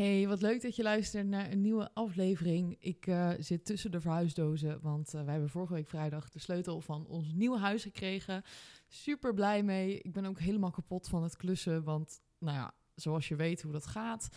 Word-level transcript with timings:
Hey, 0.00 0.28
wat 0.28 0.42
leuk 0.42 0.62
dat 0.62 0.76
je 0.76 0.82
luistert 0.82 1.26
naar 1.26 1.50
een 1.50 1.60
nieuwe 1.60 1.90
aflevering. 1.94 2.76
Ik 2.78 3.06
uh, 3.06 3.30
zit 3.38 3.64
tussen 3.64 3.90
de 3.90 4.00
verhuisdozen, 4.00 4.80
want 4.82 5.14
uh, 5.14 5.22
wij 5.22 5.32
hebben 5.32 5.50
vorige 5.50 5.72
week 5.72 5.88
vrijdag 5.88 6.30
de 6.30 6.38
sleutel 6.38 6.80
van 6.80 7.06
ons 7.06 7.32
nieuwe 7.32 7.58
huis 7.58 7.82
gekregen. 7.82 8.42
Super 8.88 9.34
blij 9.34 9.62
mee. 9.62 10.00
Ik 10.00 10.12
ben 10.12 10.24
ook 10.24 10.38
helemaal 10.38 10.70
kapot 10.70 11.08
van 11.08 11.22
het 11.22 11.36
klussen, 11.36 11.84
want 11.84 12.20
nou 12.38 12.56
ja, 12.56 12.74
zoals 12.94 13.28
je 13.28 13.36
weet 13.36 13.62
hoe 13.62 13.72
dat 13.72 13.86
gaat. 13.86 14.28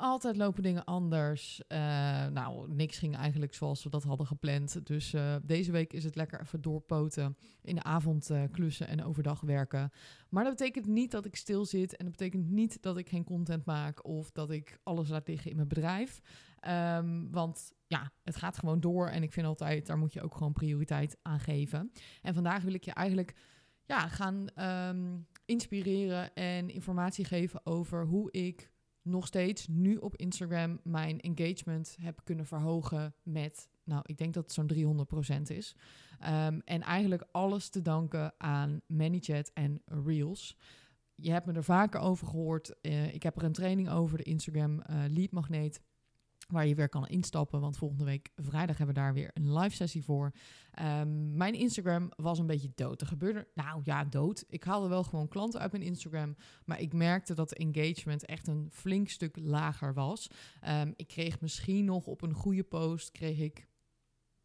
Altijd 0.00 0.36
lopen 0.36 0.62
dingen 0.62 0.84
anders. 0.84 1.60
Uh, 1.68 1.78
nou, 2.26 2.72
niks 2.72 2.98
ging 2.98 3.16
eigenlijk 3.16 3.54
zoals 3.54 3.82
we 3.82 3.90
dat 3.90 4.02
hadden 4.02 4.26
gepland. 4.26 4.86
Dus 4.86 5.14
uh, 5.14 5.36
deze 5.42 5.72
week 5.72 5.92
is 5.92 6.04
het 6.04 6.14
lekker 6.14 6.40
even 6.40 6.60
doorpoten. 6.60 7.36
In 7.62 7.74
de 7.74 7.82
avond 7.82 8.30
uh, 8.30 8.42
klussen 8.50 8.88
en 8.88 9.04
overdag 9.04 9.40
werken. 9.40 9.90
Maar 10.28 10.44
dat 10.44 10.56
betekent 10.56 10.86
niet 10.86 11.10
dat 11.10 11.24
ik 11.24 11.36
stil 11.36 11.64
zit. 11.64 11.96
En 11.96 12.04
dat 12.04 12.16
betekent 12.16 12.50
niet 12.50 12.82
dat 12.82 12.96
ik 12.96 13.08
geen 13.08 13.24
content 13.24 13.64
maak. 13.64 14.04
Of 14.06 14.30
dat 14.30 14.50
ik 14.50 14.78
alles 14.82 15.08
laat 15.08 15.28
liggen 15.28 15.50
in 15.50 15.56
mijn 15.56 15.68
bedrijf. 15.68 16.20
Um, 16.68 17.30
want 17.30 17.72
ja, 17.86 18.12
het 18.24 18.36
gaat 18.36 18.58
gewoon 18.58 18.80
door. 18.80 19.08
En 19.08 19.22
ik 19.22 19.32
vind 19.32 19.46
altijd, 19.46 19.86
daar 19.86 19.98
moet 19.98 20.12
je 20.12 20.22
ook 20.22 20.34
gewoon 20.34 20.52
prioriteit 20.52 21.16
aan 21.22 21.40
geven. 21.40 21.92
En 22.22 22.34
vandaag 22.34 22.62
wil 22.62 22.74
ik 22.74 22.84
je 22.84 22.92
eigenlijk 22.92 23.34
ja, 23.84 24.08
gaan 24.08 24.46
um, 24.90 25.26
inspireren 25.44 26.34
en 26.34 26.70
informatie 26.70 27.24
geven 27.24 27.66
over 27.66 28.06
hoe 28.06 28.30
ik 28.30 28.70
nog 29.02 29.26
steeds 29.26 29.66
nu 29.68 29.96
op 29.96 30.16
Instagram 30.16 30.80
mijn 30.82 31.20
engagement 31.20 31.96
heb 32.00 32.20
kunnen 32.24 32.46
verhogen 32.46 33.14
met, 33.22 33.68
nou, 33.84 34.02
ik 34.06 34.18
denk 34.18 34.34
dat 34.34 34.42
het 34.42 34.52
zo'n 34.52 35.06
300% 35.38 35.42
is. 35.42 35.76
Um, 36.20 36.60
en 36.64 36.82
eigenlijk 36.82 37.26
alles 37.32 37.68
te 37.68 37.82
danken 37.82 38.34
aan 38.38 38.80
ManyChat 38.86 39.50
en 39.54 39.82
Reels. 39.84 40.56
Je 41.14 41.30
hebt 41.30 41.46
me 41.46 41.52
er 41.52 41.64
vaker 41.64 42.00
over 42.00 42.26
gehoord. 42.26 42.74
Uh, 42.82 43.14
ik 43.14 43.22
heb 43.22 43.36
er 43.36 43.44
een 43.44 43.52
training 43.52 43.90
over, 43.90 44.18
de 44.18 44.24
Instagram 44.24 44.72
uh, 44.72 45.04
Lead 45.08 45.30
Magneet 45.30 45.80
waar 46.52 46.66
je 46.66 46.74
weer 46.74 46.88
kan 46.88 47.06
instappen. 47.06 47.60
Want 47.60 47.76
volgende 47.76 48.04
week 48.04 48.30
vrijdag 48.34 48.76
hebben 48.76 48.94
we 48.94 49.00
daar 49.00 49.14
weer 49.14 49.30
een 49.34 49.58
live 49.58 49.76
sessie 49.76 50.04
voor. 50.04 50.32
Um, 50.82 51.36
mijn 51.36 51.54
Instagram 51.54 52.10
was 52.16 52.38
een 52.38 52.46
beetje 52.46 52.72
dood. 52.74 53.00
Er 53.00 53.06
gebeurde, 53.06 53.48
nou 53.54 53.80
ja, 53.84 54.04
dood. 54.04 54.44
Ik 54.48 54.64
haalde 54.64 54.88
wel 54.88 55.04
gewoon 55.04 55.28
klanten 55.28 55.60
uit 55.60 55.72
mijn 55.72 55.84
Instagram. 55.84 56.36
Maar 56.64 56.80
ik 56.80 56.92
merkte 56.92 57.34
dat 57.34 57.48
de 57.48 57.56
engagement 57.56 58.24
echt 58.24 58.46
een 58.46 58.68
flink 58.72 59.08
stuk 59.08 59.36
lager 59.36 59.94
was. 59.94 60.30
Um, 60.68 60.92
ik 60.96 61.08
kreeg 61.08 61.40
misschien 61.40 61.84
nog 61.84 62.06
op 62.06 62.22
een 62.22 62.34
goede 62.34 62.64
post, 62.64 63.10
kreeg 63.10 63.38
ik 63.38 63.68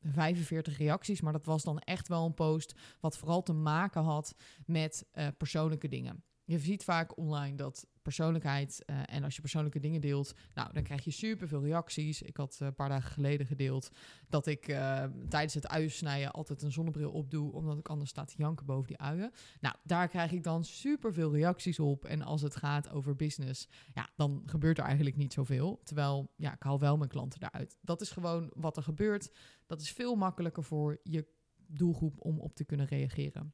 45 0.02 0.78
reacties, 0.78 1.22
maar 1.22 1.34
dat 1.34 1.46
was 1.46 1.64
dan 1.64 1.80
echt 1.80 2.08
wel 2.08 2.26
een 2.26 2.34
post 2.34 2.76
wat 3.00 3.18
vooral 3.18 3.44
te 3.44 3.54
maken 3.54 4.04
had 4.04 4.36
met 4.66 5.06
uh, 5.14 5.28
persoonlijke 5.38 5.88
dingen. 5.88 6.24
Je 6.46 6.60
ziet 6.60 6.84
vaak 6.84 7.18
online 7.18 7.56
dat 7.56 7.88
persoonlijkheid 8.02 8.84
uh, 8.86 9.02
en 9.06 9.24
als 9.24 9.36
je 9.36 9.42
persoonlijke 9.42 9.80
dingen 9.80 10.02
deelt, 10.02 10.34
nou, 10.54 10.74
dan 10.74 10.84
krijg 10.84 11.04
je 11.04 11.12
superveel 11.12 11.64
reacties. 11.64 12.22
Ik 12.22 12.38
had 12.38 12.58
uh, 12.62 12.68
een 12.68 12.76
paar 12.76 12.90
dagen 12.90 13.12
geleden 13.12 13.48
gedeeld 13.48 13.90
dat 14.30 14.48
ik 14.48 14.68
uh, 14.68 15.04
tijdens 15.30 15.54
het 15.54 15.68
uiensnijden 15.68 16.32
altijd 16.32 16.62
een 16.62 16.72
zonnebril 16.72 17.12
opdoe, 17.12 17.52
omdat 17.52 17.78
ik 17.78 17.90
anders 17.90 18.10
sta 18.10 18.26
te 18.26 18.38
janken 18.38 18.66
boven 18.66 18.88
die 18.88 18.98
uien. 18.98 19.32
Nou, 19.60 19.76
daar 19.84 20.08
krijg 20.08 20.32
ik 20.32 20.44
dan 20.44 20.64
superveel 20.64 21.34
reacties 21.34 21.80
op. 21.80 22.06
En 22.06 22.22
als 22.22 22.42
het 22.42 22.56
gaat 22.56 22.90
over 22.90 23.16
business, 23.16 23.68
ja, 23.94 24.10
dan 24.16 24.44
gebeurt 24.46 24.78
er 24.78 24.84
eigenlijk 24.84 25.16
niet 25.16 25.34
zoveel. 25.34 25.82
Terwijl, 25.84 26.32
ja, 26.36 26.54
ik 26.54 26.64
haal 26.64 26.80
wel 26.80 26.98
mijn 26.98 27.10
klanten 27.10 27.40
daaruit. 27.40 27.78
Dat 27.82 28.02
is 28.02 28.12
gewoon 28.12 28.52
wat 28.56 28.78
er 28.78 28.84
gebeurt. 28.84 29.32
Dat 29.66 29.82
is 29.82 29.92
veel 29.92 30.16
makkelijker 30.16 30.64
voor 30.64 31.00
je 31.04 31.28
doelgroep 31.68 32.16
om 32.20 32.40
op 32.40 32.56
te 32.56 32.66
kunnen 32.66 32.86
reageren. 32.86 33.54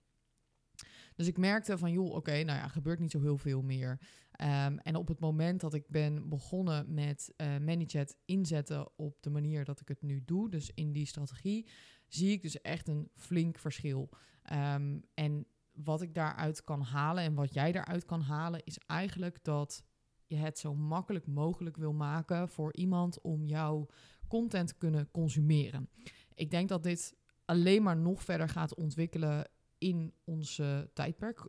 Dus 1.19 1.27
ik 1.27 1.37
merkte 1.37 1.77
van, 1.77 1.91
joh, 1.91 2.15
oké, 2.15 2.31
nou 2.31 2.59
ja, 2.59 2.67
gebeurt 2.67 2.99
niet 2.99 3.11
zo 3.11 3.21
heel 3.21 3.37
veel 3.37 3.61
meer. 3.61 3.99
Um, 4.41 4.79
en 4.79 4.95
op 4.95 5.07
het 5.07 5.19
moment 5.19 5.61
dat 5.61 5.73
ik 5.73 5.87
ben 5.87 6.29
begonnen 6.29 6.93
met 6.93 7.33
uh, 7.37 7.57
ManyChat 7.57 8.15
inzetten 8.25 8.89
op 8.95 9.21
de 9.21 9.29
manier 9.29 9.65
dat 9.65 9.79
ik 9.79 9.87
het 9.87 10.01
nu 10.01 10.21
doe, 10.25 10.49
dus 10.49 10.71
in 10.73 10.91
die 10.91 11.05
strategie, 11.05 11.69
zie 12.07 12.31
ik 12.31 12.41
dus 12.41 12.61
echt 12.61 12.87
een 12.87 13.09
flink 13.15 13.57
verschil. 13.57 14.09
Um, 14.53 15.01
en 15.13 15.45
wat 15.71 16.01
ik 16.01 16.13
daaruit 16.13 16.63
kan 16.63 16.81
halen 16.81 17.23
en 17.23 17.33
wat 17.33 17.53
jij 17.53 17.71
daaruit 17.71 18.05
kan 18.05 18.21
halen, 18.21 18.63
is 18.63 18.77
eigenlijk 18.77 19.43
dat 19.43 19.83
je 20.25 20.35
het 20.35 20.59
zo 20.59 20.75
makkelijk 20.75 21.27
mogelijk 21.27 21.77
wil 21.77 21.93
maken 21.93 22.49
voor 22.49 22.73
iemand 22.73 23.21
om 23.21 23.45
jouw 23.45 23.85
content 24.27 24.67
te 24.67 24.77
kunnen 24.77 25.11
consumeren. 25.11 25.89
Ik 26.33 26.51
denk 26.51 26.69
dat 26.69 26.83
dit 26.83 27.15
alleen 27.45 27.83
maar 27.83 27.97
nog 27.97 28.23
verder 28.23 28.49
gaat 28.49 28.75
ontwikkelen 28.75 29.49
in 29.79 30.13
uh, 30.27 30.79
tijdperk. 30.93 31.45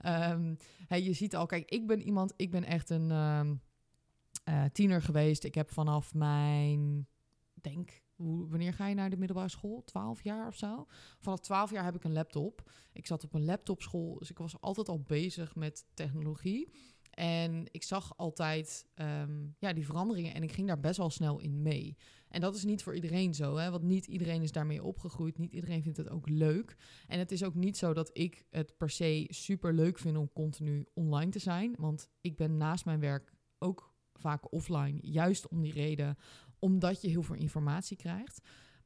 hey, 0.88 1.02
je 1.02 1.12
ziet 1.12 1.36
al, 1.36 1.46
kijk, 1.46 1.70
ik 1.70 1.86
ben 1.86 2.02
iemand, 2.02 2.32
ik 2.36 2.50
ben 2.50 2.64
echt 2.64 2.90
een 2.90 3.10
um, 3.10 3.60
uh, 4.48 4.64
tiener 4.72 5.02
geweest. 5.02 5.44
Ik 5.44 5.54
heb 5.54 5.70
vanaf 5.70 6.14
mijn, 6.14 7.06
denk, 7.54 8.02
wanneer 8.16 8.74
ga 8.74 8.86
je 8.86 8.94
naar 8.94 9.10
de 9.10 9.16
middelbare 9.16 9.48
school? 9.48 9.84
12 9.84 10.22
jaar 10.22 10.46
of 10.46 10.56
zo? 10.56 10.86
Vanaf 11.20 11.40
12 11.40 11.70
jaar 11.70 11.84
heb 11.84 11.94
ik 11.94 12.04
een 12.04 12.12
laptop. 12.12 12.70
Ik 12.92 13.06
zat 13.06 13.24
op 13.24 13.34
een 13.34 13.44
laptopschool, 13.44 14.18
dus 14.18 14.30
ik 14.30 14.38
was 14.38 14.60
altijd 14.60 14.88
al 14.88 15.02
bezig 15.02 15.54
met 15.54 15.86
technologie. 15.94 16.72
En 17.14 17.64
ik 17.70 17.82
zag 17.82 18.16
altijd 18.16 18.86
um, 18.94 19.56
ja, 19.58 19.72
die 19.72 19.86
veranderingen 19.86 20.34
en 20.34 20.42
ik 20.42 20.52
ging 20.52 20.66
daar 20.66 20.80
best 20.80 20.96
wel 20.96 21.10
snel 21.10 21.40
in 21.40 21.62
mee. 21.62 21.96
En 22.28 22.40
dat 22.40 22.54
is 22.54 22.64
niet 22.64 22.82
voor 22.82 22.94
iedereen 22.94 23.34
zo, 23.34 23.56
hè? 23.56 23.70
want 23.70 23.82
niet 23.82 24.06
iedereen 24.06 24.42
is 24.42 24.52
daarmee 24.52 24.82
opgegroeid. 24.82 25.38
Niet 25.38 25.52
iedereen 25.52 25.82
vindt 25.82 25.98
het 25.98 26.08
ook 26.08 26.28
leuk. 26.28 26.76
En 27.06 27.18
het 27.18 27.32
is 27.32 27.44
ook 27.44 27.54
niet 27.54 27.76
zo 27.76 27.92
dat 27.92 28.10
ik 28.12 28.44
het 28.50 28.76
per 28.76 28.90
se 28.90 29.26
super 29.28 29.74
leuk 29.74 29.98
vind 29.98 30.16
om 30.16 30.32
continu 30.32 30.86
online 30.94 31.30
te 31.30 31.38
zijn. 31.38 31.74
Want 31.78 32.08
ik 32.20 32.36
ben 32.36 32.56
naast 32.56 32.84
mijn 32.84 33.00
werk 33.00 33.32
ook 33.58 33.92
vaak 34.12 34.52
offline, 34.52 34.98
juist 35.00 35.48
om 35.48 35.62
die 35.62 35.72
reden, 35.72 36.16
omdat 36.58 37.02
je 37.02 37.08
heel 37.08 37.22
veel 37.22 37.34
informatie 37.34 37.96
krijgt. 37.96 38.40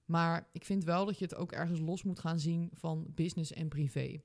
Maar 0.05 0.49
ik 0.53 0.65
vind 0.65 0.85
wel 0.85 1.07
dat 1.07 1.19
je 1.19 1.25
het 1.25 1.35
ook 1.35 1.53
ergens 1.53 1.81
los 1.81 2.03
moet 2.03 2.19
gaan 2.19 2.41
zien 2.41 2.71
van 2.73 3.07
business 3.15 3.53
en 3.53 3.69
privé. 3.69 4.23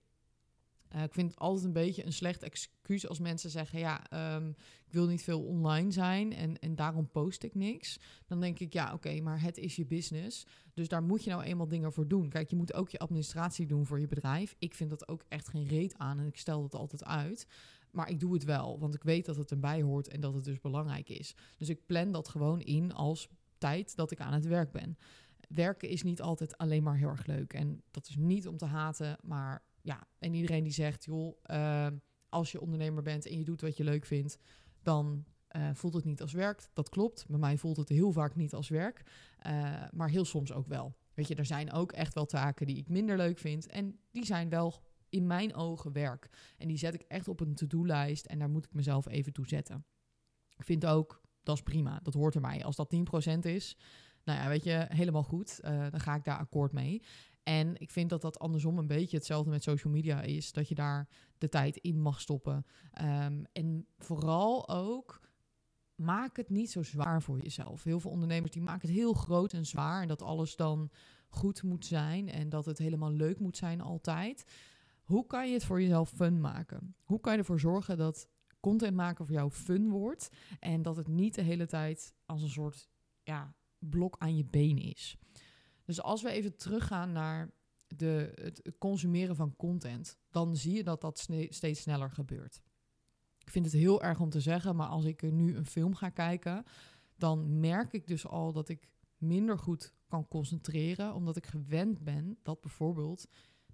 Uh, 0.96 1.04
ik 1.04 1.14
vind 1.14 1.30
het 1.31 1.40
altijd 1.40 1.66
een 1.66 1.74
beetje 1.74 2.06
een 2.06 2.14
slecht 2.14 2.44
excuus 2.44 3.08
als 3.08 3.20
mensen 3.20 3.50
zeggen: 3.50 3.80
Ja, 3.80 4.02
um, 4.36 4.56
ik 4.86 4.94
wil 4.94 5.08
niet 5.08 5.24
veel 5.24 5.42
online 5.42 5.92
zijn 5.92 6.34
en, 6.34 6.59
en 6.59 6.76
daarom 6.76 7.09
post 7.09 7.44
ik 7.44 7.56
niks. 7.56 8.00
Dan 8.28 8.40
denk 8.40 8.59
ik: 8.59 8.74
Ja, 8.74 8.94
oké, 8.94 9.22
maar 9.22 9.42
het 9.42 9.58
is 9.58 9.76
je 9.76 9.86
business. 9.86 10.46
Dus 10.74 10.88
daar 10.88 11.04
moet 11.04 11.24
je 11.24 11.30
nou 11.30 11.44
eenmaal 11.44 11.68
dingen 11.68 11.94
voor 11.94 12.08
doen. 12.08 12.30
Kijk, 12.30 12.50
je 12.50 12.56
moet 12.56 12.74
ook 12.74 12.90
je 12.90 13.00
administratie 13.00 13.66
doen 13.66 13.86
voor 13.86 14.00
je 14.00 14.08
bedrijf. 14.08 14.56
Ik 14.59 14.74
vind 14.74 14.90
dat 14.90 15.08
ook 15.08 15.24
echt 15.28 15.48
geen 15.48 15.68
reet 15.68 15.98
aan 15.98 16.20
en 16.20 16.28
ik 16.28 16.38
stel 16.38 16.62
dat 16.62 16.76
altijd 16.76 17.04
uit. 17.04 17.48
Maar 17.92 18.10
ik 18.10 18.20
doe 18.20 18.34
het 18.34 18.44
wel, 18.44 18.80
want 18.80 18.94
ik 18.94 19.04
weet 19.04 19.25
dat 19.25 19.36
het 19.36 19.52
erbij 19.52 19.81
hoort 19.81 20.08
en 20.08 20.22
dat 20.22 20.34
het 20.34 20.44
dus 20.44 20.60
belangrijk 20.60 21.10
is. 21.10 21.36
Dus 21.58 21.70
ik 21.70 21.86
plan 21.86 22.12
dat 22.12 22.28
gewoon 22.28 22.62
in 22.62 22.94
als 22.94 23.28
tijd 23.58 23.96
dat 23.96 24.12
ik 24.12 24.20
aan 24.20 24.34
het 24.34 24.46
werk 24.46 24.72
ben. 24.72 24.98
Werken 25.50 25.90
is 25.90 26.04
niet 26.04 26.22
altijd 26.22 26.58
alleen 26.58 26.84
maar 26.84 26.98
heel 26.98 27.10
erg 27.10 27.25
leuk. 27.25 27.54
En 27.54 27.81
dat 27.92 28.08
is 28.08 28.16
niet 28.16 28.48
om 28.48 28.58
te 28.58 28.66
haten, 28.66 29.18
maar 29.22 29.64
ja, 29.83 30.07
en 30.19 30.33
iedereen 30.33 30.63
die 30.63 30.73
zegt, 30.73 31.05
joh, 31.05 31.38
uh, 31.51 31.88
als 32.29 32.51
je 32.51 32.61
ondernemer 32.61 33.03
bent 33.03 33.27
en 33.27 33.38
je 33.38 33.44
doet 33.44 33.61
wat 33.61 33.77
je 33.77 33.83
leuk 33.83 34.05
vindt, 34.05 34.38
dan 34.81 35.25
uh, 35.55 35.69
voelt 35.73 35.94
het 35.94 36.03
niet 36.03 36.21
als 36.21 36.33
werk. 36.33 36.69
Dat 36.73 36.89
klopt. 36.89 37.25
Bij 37.27 37.39
mij 37.39 37.57
voelt 37.57 37.77
het 37.77 37.89
heel 37.89 38.11
vaak 38.11 38.35
niet 38.35 38.53
als 38.53 38.69
werk, 38.69 39.03
uh, 39.47 39.83
maar 39.91 40.09
heel 40.09 40.25
soms 40.25 40.53
ook 40.53 40.67
wel. 40.67 40.95
Weet 41.13 41.27
je, 41.27 41.35
er 41.35 41.45
zijn 41.45 41.71
ook 41.71 41.91
echt 41.91 42.13
wel 42.13 42.25
taken 42.25 42.66
die 42.66 42.77
ik 42.77 42.89
minder 42.89 43.17
leuk 43.17 43.38
vind 43.38 43.67
en 43.67 43.99
die 44.11 44.25
zijn 44.25 44.49
wel 44.49 44.81
in 45.09 45.27
mijn 45.27 45.55
ogen 45.55 45.91
werk. 45.91 46.29
En 46.57 46.67
die 46.67 46.77
zet 46.77 46.94
ik 46.94 47.01
echt 47.01 47.27
op 47.27 47.39
een 47.39 47.55
to-do-lijst 47.55 48.25
en 48.25 48.39
daar 48.39 48.50
moet 48.50 48.65
ik 48.65 48.73
mezelf 48.73 49.07
even 49.07 49.33
toe 49.33 49.47
zetten. 49.47 49.85
Ik 50.55 50.63
vind 50.63 50.85
ook, 50.85 51.21
dat 51.44 51.55
is 51.55 51.63
prima, 51.63 52.00
dat 52.03 52.13
hoort 52.13 52.35
er 52.35 52.41
mij. 52.41 52.63
Als 52.63 52.75
dat 52.75 52.95
10% 52.95 53.39
is, 53.39 53.77
nou 54.23 54.39
ja, 54.39 54.47
weet 54.47 54.63
je, 54.63 54.85
helemaal 54.89 55.23
goed. 55.23 55.59
Uh, 55.63 55.85
dan 55.89 56.00
ga 56.00 56.15
ik 56.15 56.23
daar 56.23 56.38
akkoord 56.38 56.71
mee. 56.71 57.01
En 57.44 57.76
ik 57.78 57.92
vind 57.92 58.09
dat 58.09 58.22
dat 58.22 58.40
andersom 58.40 58.78
een 58.78 58.88
beetje 58.88 59.18
hetzelfde 59.18 59.50
met 59.50 59.64
social 59.64 59.94
media 59.94 60.22
is. 60.22 60.52
Dat 60.52 60.68
je 60.68 60.76
daar 60.76 61.08
de 61.38 61.50
tijd 61.50 61.78
in 61.78 62.02
mag 62.02 62.22
stoppen. 62.22 62.66
Um, 63.02 63.46
en 63.52 63.88
vooral 63.98 64.70
ook, 64.70 65.22
maak 65.96 66.38
het 66.38 66.50
niet 66.50 66.72
zo 66.72 66.84
zwaar 66.84 67.22
voor 67.22 67.40
jezelf. 67.40 67.84
Heel 67.84 68.00
veel 68.00 68.12
ondernemers 68.12 68.51
die 68.51 68.62
maken 68.62 68.88
het 68.88 68.98
heel 68.98 69.13
groot 69.13 69.54
en 69.54 69.66
zwaar. 69.66 70.01
En 70.01 70.07
dat 70.07 70.22
alles 70.22 70.56
dan 70.56 70.90
goed 71.28 71.63
moet 71.63 71.86
zijn. 71.86 72.30
En 72.30 72.50
dat 72.50 72.66
het 72.66 72.78
helemaal 72.78 73.12
leuk 73.12 73.40
moet 73.40 73.57
zijn 73.57 73.81
altijd. 73.81 74.46
Hoe 75.04 75.28
kan 75.28 75.48
je 75.48 75.54
het 75.54 75.66
voor 75.66 75.81
jezelf 75.81 76.10
fun 76.10 76.42
maken? 76.42 76.96
Hoe 77.04 77.19
kan 77.19 77.34
je 77.34 77.39
ervoor 77.39 77.60
zorgen 77.60 77.98
dat 77.98 78.28
content 78.63 78.96
maken 78.96 79.25
voor 79.25 79.36
jou 79.36 79.51
fun 79.51 79.89
wordt. 79.89 80.30
En 80.60 80.81
dat 80.81 80.96
het 80.98 81.07
niet 81.07 81.36
de 81.36 81.42
hele 81.42 81.66
tijd 81.66 82.13
als 82.25 82.42
een 82.42 82.50
soort 82.50 82.89
ja, 83.24 83.56
blok 83.80 84.16
aan 84.19 84.36
je 84.36 84.46
been 84.46 84.78
is. 84.78 85.18
Dus 85.83 86.01
als 86.01 86.21
we 86.21 86.30
even 86.30 86.56
teruggaan 86.56 87.12
naar 87.12 87.51
de, 87.88 88.31
het 88.41 88.62
consumeren 88.77 89.35
van 89.35 89.56
content, 89.56 90.18
dan 90.30 90.56
zie 90.56 90.75
je 90.75 90.83
dat 90.83 91.01
dat 91.01 91.27
steeds 91.50 91.81
sneller 91.81 92.12
gebeurt. 92.12 92.62
Ik 93.38 93.50
vind 93.50 93.65
het 93.65 93.74
heel 93.74 94.03
erg 94.03 94.19
om 94.19 94.30
te 94.30 94.41
zeggen, 94.41 94.75
maar 94.75 94.88
als 94.88 95.06
ik 95.06 95.31
nu 95.31 95.56
een 95.56 95.65
film 95.65 95.95
ga 95.95 96.09
kijken, 96.09 96.63
dan 97.15 97.59
merk 97.59 97.94
ik 97.94 98.07
dus 98.07 98.27
al 98.27 98.51
dat 98.53 98.69
ik 98.69 98.89
minder 99.18 99.59
goed 99.59 99.94
kan 100.07 100.27
concentreren, 100.27 101.13
omdat 101.13 101.35
ik 101.35 101.45
gewend 101.45 102.03
ben 102.03 102.38
dat 102.44 102.62
bijvoorbeeld 102.62 103.27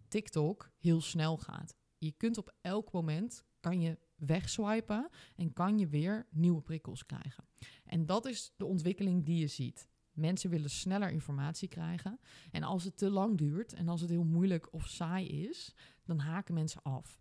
TikTok 0.07 0.71
heel 0.77 1.01
snel 1.01 1.38
gaat. 1.38 1.75
Je 1.97 2.12
kunt 2.12 2.38
op 2.38 2.53
elk 2.62 2.91
moment 2.91 3.44
kan 3.59 3.81
je 3.81 3.97
wegswipen 4.15 5.09
en 5.35 5.53
kan 5.53 5.79
je 5.79 5.88
weer 5.88 6.27
nieuwe 6.31 6.62
prikkels 6.62 7.05
krijgen. 7.05 7.47
En 7.83 8.05
dat 8.05 8.25
is 8.25 8.53
de 8.57 8.65
ontwikkeling 8.65 9.25
die 9.25 9.39
je 9.39 9.47
ziet. 9.47 9.88
Mensen 10.19 10.50
willen 10.50 10.69
sneller 10.69 11.12
informatie 11.12 11.68
krijgen. 11.68 12.19
En 12.51 12.63
als 12.63 12.83
het 12.83 12.98
te 12.98 13.10
lang 13.10 13.38
duurt 13.38 13.74
en 13.74 13.88
als 13.88 14.01
het 14.01 14.10
heel 14.10 14.24
moeilijk 14.24 14.74
of 14.74 14.88
saai 14.88 15.27
is, 15.27 15.75
dan 16.04 16.19
haken 16.19 16.54
mensen 16.54 16.81
af. 16.81 17.19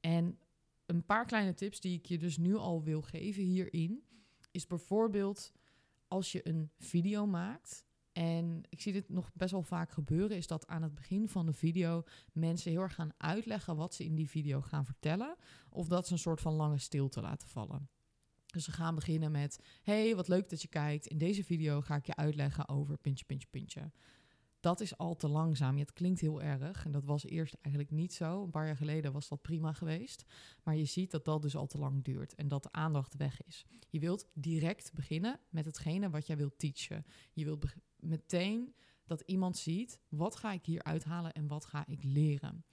En 0.00 0.38
een 0.86 1.04
paar 1.04 1.26
kleine 1.26 1.54
tips 1.54 1.80
die 1.80 1.98
ik 1.98 2.06
je 2.06 2.18
dus 2.18 2.36
nu 2.36 2.56
al 2.56 2.82
wil 2.82 3.02
geven 3.02 3.42
hierin, 3.42 4.04
is 4.50 4.66
bijvoorbeeld 4.66 5.52
als 6.08 6.32
je 6.32 6.48
een 6.48 6.70
video 6.78 7.26
maakt. 7.26 7.84
En 8.12 8.62
ik 8.68 8.80
zie 8.80 8.92
dit 8.92 9.08
nog 9.08 9.30
best 9.32 9.52
wel 9.52 9.62
vaak 9.62 9.90
gebeuren, 9.90 10.36
is 10.36 10.46
dat 10.46 10.66
aan 10.66 10.82
het 10.82 10.94
begin 10.94 11.28
van 11.28 11.46
de 11.46 11.52
video 11.52 12.02
mensen 12.32 12.70
heel 12.70 12.80
erg 12.80 12.94
gaan 12.94 13.12
uitleggen 13.16 13.76
wat 13.76 13.94
ze 13.94 14.04
in 14.04 14.14
die 14.14 14.28
video 14.28 14.60
gaan 14.60 14.84
vertellen. 14.84 15.36
Of 15.68 15.88
dat 15.88 16.06
ze 16.06 16.12
een 16.12 16.18
soort 16.18 16.40
van 16.40 16.54
lange 16.54 16.78
stilte 16.78 17.20
laten 17.20 17.48
vallen. 17.48 17.88
Dus 18.54 18.64
ze 18.64 18.72
gaan 18.72 18.94
beginnen 18.94 19.30
met: 19.30 19.58
Hey, 19.82 20.16
wat 20.16 20.28
leuk 20.28 20.48
dat 20.48 20.62
je 20.62 20.68
kijkt. 20.68 21.06
In 21.06 21.18
deze 21.18 21.44
video 21.44 21.80
ga 21.80 21.96
ik 21.96 22.06
je 22.06 22.16
uitleggen 22.16 22.68
over 22.68 22.96
puntje, 22.96 23.24
puntje, 23.24 23.48
puntje. 23.50 23.90
Dat 24.60 24.80
is 24.80 24.96
al 24.96 25.16
te 25.16 25.28
langzaam. 25.28 25.78
Het 25.78 25.92
klinkt 25.92 26.20
heel 26.20 26.42
erg. 26.42 26.84
En 26.84 26.92
dat 26.92 27.04
was 27.04 27.24
eerst 27.24 27.56
eigenlijk 27.60 27.94
niet 27.94 28.12
zo. 28.12 28.42
Een 28.42 28.50
paar 28.50 28.66
jaar 28.66 28.76
geleden 28.76 29.12
was 29.12 29.28
dat 29.28 29.42
prima 29.42 29.72
geweest. 29.72 30.24
Maar 30.62 30.76
je 30.76 30.84
ziet 30.84 31.10
dat 31.10 31.24
dat 31.24 31.42
dus 31.42 31.56
al 31.56 31.66
te 31.66 31.78
lang 31.78 32.04
duurt. 32.04 32.34
En 32.34 32.48
dat 32.48 32.62
de 32.62 32.72
aandacht 32.72 33.16
weg 33.16 33.42
is. 33.42 33.64
Je 33.90 33.98
wilt 33.98 34.26
direct 34.34 34.92
beginnen 34.92 35.40
met 35.48 35.64
hetgene 35.64 36.10
wat 36.10 36.26
jij 36.26 36.36
wilt 36.36 36.58
teachen. 36.58 37.04
Je 37.32 37.44
wilt 37.44 37.64
meteen 37.96 38.74
dat 39.06 39.20
iemand 39.20 39.56
ziet: 39.56 40.00
wat 40.08 40.36
ga 40.36 40.52
ik 40.52 40.64
hier 40.64 40.82
uithalen 40.82 41.32
en 41.32 41.46
wat 41.46 41.64
ga 41.64 41.86
ik 41.86 42.02
leren 42.02 42.64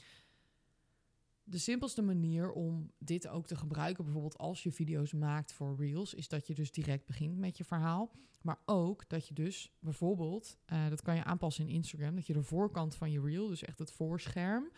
de 1.51 1.57
simpelste 1.57 2.01
manier 2.01 2.51
om 2.51 2.91
dit 2.97 3.27
ook 3.27 3.47
te 3.47 3.55
gebruiken, 3.55 4.03
bijvoorbeeld 4.03 4.37
als 4.37 4.63
je 4.63 4.71
video's 4.71 5.13
maakt 5.13 5.53
voor 5.53 5.75
Reels, 5.77 6.13
is 6.13 6.27
dat 6.27 6.47
je 6.47 6.53
dus 6.53 6.71
direct 6.71 7.05
begint 7.05 7.37
met 7.37 7.57
je 7.57 7.63
verhaal. 7.63 8.11
Maar 8.41 8.61
ook 8.65 9.09
dat 9.09 9.27
je 9.27 9.33
dus 9.33 9.71
bijvoorbeeld, 9.79 10.57
uh, 10.73 10.89
dat 10.89 11.01
kan 11.01 11.15
je 11.15 11.23
aanpassen 11.23 11.67
in 11.67 11.73
Instagram, 11.73 12.15
dat 12.15 12.27
je 12.27 12.33
de 12.33 12.43
voorkant 12.43 12.95
van 12.95 13.11
je 13.11 13.21
Reel, 13.21 13.47
dus 13.47 13.63
echt 13.63 13.79
het 13.79 13.91
voorscherm, 13.91 14.71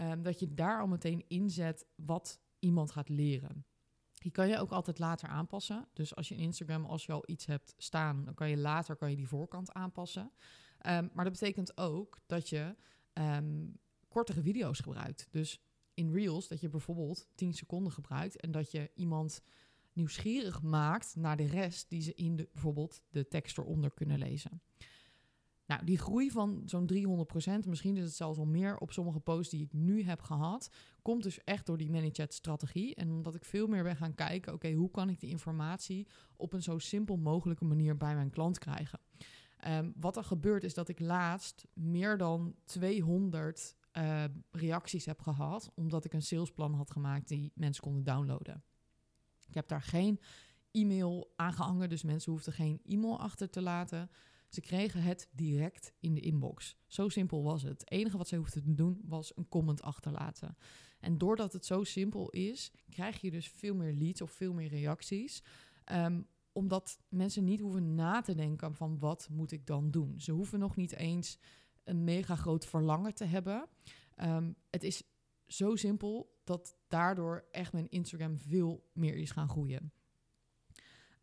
um, 0.00 0.22
dat 0.22 0.38
je 0.38 0.54
daar 0.54 0.80
al 0.80 0.86
meteen 0.86 1.24
inzet 1.28 1.86
wat 1.94 2.40
iemand 2.58 2.90
gaat 2.90 3.08
leren. 3.08 3.64
Die 4.12 4.32
kan 4.32 4.48
je 4.48 4.58
ook 4.58 4.70
altijd 4.70 4.98
later 4.98 5.28
aanpassen. 5.28 5.88
Dus 5.92 6.14
als 6.14 6.28
je 6.28 6.34
in 6.34 6.40
Instagram, 6.40 6.84
als 6.84 7.06
je 7.06 7.12
al 7.12 7.22
iets 7.26 7.46
hebt 7.46 7.74
staan, 7.76 8.24
dan 8.24 8.34
kan 8.34 8.50
je 8.50 8.56
later 8.56 8.96
kan 8.96 9.10
je 9.10 9.16
die 9.16 9.28
voorkant 9.28 9.72
aanpassen. 9.72 10.22
Um, 10.22 11.10
maar 11.12 11.24
dat 11.24 11.32
betekent 11.32 11.76
ook 11.76 12.18
dat 12.26 12.48
je 12.48 12.74
um, 13.12 13.78
kortere 14.08 14.42
video's 14.42 14.78
gebruikt. 14.78 15.28
Dus 15.30 15.60
in 15.96 16.12
Reels 16.12 16.48
dat 16.48 16.60
je 16.60 16.68
bijvoorbeeld 16.68 17.26
10 17.34 17.54
seconden 17.54 17.92
gebruikt 17.92 18.40
en 18.40 18.50
dat 18.50 18.70
je 18.70 18.90
iemand 18.94 19.42
nieuwsgierig 19.92 20.62
maakt 20.62 21.16
naar 21.16 21.36
de 21.36 21.46
rest 21.46 21.88
die 21.88 22.02
ze 22.02 22.14
in 22.14 22.36
de, 22.36 22.48
bijvoorbeeld 22.52 23.02
de 23.10 23.28
tekst 23.28 23.58
eronder 23.58 23.90
kunnen 23.90 24.18
lezen. 24.18 24.60
Nou, 25.66 25.84
die 25.84 25.98
groei 25.98 26.30
van 26.30 26.62
zo'n 26.64 26.90
300%, 26.92 27.68
misschien 27.68 27.96
is 27.96 28.04
het 28.04 28.14
zelfs 28.14 28.38
al 28.38 28.46
meer 28.46 28.78
op 28.78 28.92
sommige 28.92 29.20
posts 29.20 29.50
die 29.50 29.62
ik 29.62 29.72
nu 29.72 30.02
heb 30.02 30.20
gehad, 30.20 30.70
komt 31.02 31.22
dus 31.22 31.44
echt 31.44 31.66
door 31.66 31.76
die 31.76 31.90
ManyChat 31.90 32.34
strategie. 32.34 32.94
En 32.94 33.10
omdat 33.10 33.34
ik 33.34 33.44
veel 33.44 33.66
meer 33.66 33.82
ben 33.82 33.96
gaan 33.96 34.14
kijken, 34.14 34.52
oké, 34.52 34.72
hoe 34.72 34.90
kan 34.90 35.08
ik 35.08 35.20
die 35.20 35.30
informatie 35.30 36.06
op 36.36 36.52
een 36.52 36.62
zo 36.62 36.78
simpel 36.78 37.16
mogelijke 37.16 37.64
manier 37.64 37.96
bij 37.96 38.14
mijn 38.14 38.30
klant 38.30 38.58
krijgen? 38.58 39.00
Um, 39.68 39.92
wat 39.96 40.16
er 40.16 40.24
gebeurt 40.24 40.64
is 40.64 40.74
dat 40.74 40.88
ik 40.88 41.00
laatst 41.00 41.66
meer 41.72 42.18
dan 42.18 42.54
200 42.64 43.76
uh, 43.98 44.24
reacties 44.50 45.04
heb 45.04 45.20
gehad, 45.20 45.70
omdat 45.74 46.04
ik 46.04 46.12
een 46.12 46.22
salesplan 46.22 46.74
had 46.74 46.90
gemaakt 46.90 47.28
die 47.28 47.52
mensen 47.54 47.82
konden 47.82 48.04
downloaden. 48.04 48.64
Ik 49.48 49.54
heb 49.54 49.68
daar 49.68 49.82
geen 49.82 50.20
e-mail 50.70 51.32
aangehangen, 51.36 51.88
dus 51.88 52.02
mensen 52.02 52.32
hoefden 52.32 52.52
geen 52.52 52.80
e-mail 52.84 53.20
achter 53.20 53.50
te 53.50 53.62
laten. 53.62 54.10
Ze 54.48 54.60
kregen 54.60 55.02
het 55.02 55.28
direct 55.32 55.92
in 56.00 56.14
de 56.14 56.20
inbox. 56.20 56.76
Zo 56.86 57.08
simpel 57.08 57.42
was 57.42 57.62
het. 57.62 57.80
Het 57.80 57.90
enige 57.90 58.16
wat 58.16 58.28
ze 58.28 58.36
hoefden 58.36 58.62
te 58.62 58.74
doen 58.74 59.00
was 59.04 59.36
een 59.36 59.48
comment 59.48 59.82
achterlaten. 59.82 60.56
En 61.00 61.18
doordat 61.18 61.52
het 61.52 61.66
zo 61.66 61.84
simpel 61.84 62.30
is, 62.30 62.72
krijg 62.90 63.20
je 63.20 63.30
dus 63.30 63.48
veel 63.48 63.74
meer 63.74 63.92
leads 63.92 64.20
of 64.20 64.30
veel 64.30 64.52
meer 64.52 64.68
reacties. 64.68 65.42
Um, 65.92 66.26
omdat 66.52 66.98
mensen 67.08 67.44
niet 67.44 67.60
hoeven 67.60 67.94
na 67.94 68.20
te 68.20 68.34
denken 68.34 68.74
van 68.74 68.98
wat 68.98 69.28
moet 69.30 69.52
ik 69.52 69.66
dan 69.66 69.90
doen. 69.90 70.20
Ze 70.20 70.32
hoeven 70.32 70.58
nog 70.58 70.76
niet 70.76 70.96
eens 70.96 71.38
een 71.86 72.04
mega 72.04 72.36
groot 72.36 72.66
verlangen 72.66 73.14
te 73.14 73.24
hebben. 73.24 73.68
Um, 74.22 74.56
het 74.70 74.82
is 74.82 75.02
zo 75.46 75.76
simpel 75.76 76.40
dat 76.44 76.76
daardoor 76.88 77.44
echt 77.50 77.72
mijn 77.72 77.88
Instagram 77.88 78.38
veel 78.38 78.90
meer 78.92 79.16
is 79.16 79.30
gaan 79.30 79.48
groeien. 79.48 79.92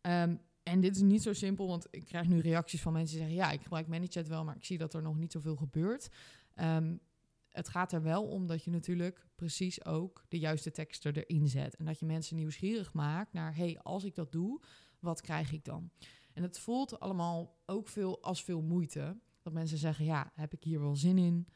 Um, 0.02 0.40
en 0.62 0.80
dit 0.80 0.96
is 0.96 1.02
niet 1.02 1.22
zo 1.22 1.32
simpel, 1.32 1.66
want 1.66 1.86
ik 1.90 2.04
krijg 2.04 2.28
nu 2.28 2.40
reacties 2.40 2.82
van 2.82 2.92
mensen 2.92 3.16
die 3.16 3.26
zeggen: 3.26 3.44
Ja, 3.44 3.52
ik 3.52 3.62
gebruik 3.62 3.86
ManyChat 3.86 4.28
wel, 4.28 4.44
maar 4.44 4.56
ik 4.56 4.64
zie 4.64 4.78
dat 4.78 4.94
er 4.94 5.02
nog 5.02 5.16
niet 5.16 5.32
zoveel 5.32 5.56
gebeurt. 5.56 6.08
Um, 6.56 7.00
het 7.48 7.68
gaat 7.68 7.92
er 7.92 8.02
wel 8.02 8.26
om 8.26 8.46
dat 8.46 8.64
je 8.64 8.70
natuurlijk 8.70 9.26
precies 9.34 9.84
ook 9.84 10.24
de 10.28 10.38
juiste 10.38 10.70
teksten 10.70 11.14
erin 11.14 11.48
zet. 11.48 11.76
En 11.76 11.84
dat 11.84 11.98
je 11.98 12.06
mensen 12.06 12.36
nieuwsgierig 12.36 12.92
maakt 12.92 13.32
naar: 13.32 13.56
hey, 13.56 13.78
als 13.82 14.04
ik 14.04 14.14
dat 14.14 14.32
doe, 14.32 14.60
wat 14.98 15.20
krijg 15.20 15.52
ik 15.52 15.64
dan? 15.64 15.90
En 16.32 16.42
het 16.42 16.58
voelt 16.58 17.00
allemaal 17.00 17.58
ook 17.66 17.88
veel 17.88 18.22
als 18.22 18.44
veel 18.44 18.62
moeite. 18.62 19.16
Dat 19.44 19.52
mensen 19.52 19.78
zeggen, 19.78 20.04
ja, 20.04 20.30
heb 20.34 20.52
ik 20.52 20.64
hier 20.64 20.80
wel 20.80 20.96
zin 20.96 21.18
in? 21.18 21.48